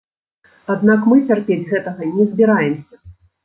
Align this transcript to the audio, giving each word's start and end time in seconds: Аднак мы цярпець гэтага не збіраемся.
Аднак 0.75 1.05
мы 1.11 1.19
цярпець 1.29 1.59
гэтага 1.77 2.11
не 2.17 2.29
збіраемся. 2.33 2.93